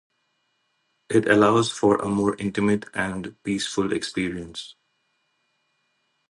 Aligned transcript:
It 1.09 1.27
allows 1.27 1.69
for 1.71 1.97
a 1.97 2.07
more 2.09 2.35
intimate 2.39 2.85
and 2.95 3.35
peaceful 3.43 3.93
experience. 3.93 4.73